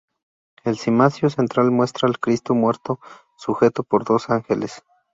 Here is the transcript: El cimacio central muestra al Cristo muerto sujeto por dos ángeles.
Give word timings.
El 0.63 0.79
cimacio 0.79 1.29
central 1.29 1.69
muestra 1.69 2.07
al 2.09 2.17
Cristo 2.17 2.55
muerto 2.55 2.99
sujeto 3.37 3.83
por 3.83 4.03
dos 4.03 4.31
ángeles. 4.31 4.81